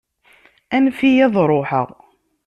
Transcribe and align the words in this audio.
Anef-iyi 0.75 1.23
ad 1.25 1.35
ṛuḥeɣ. 1.49 1.89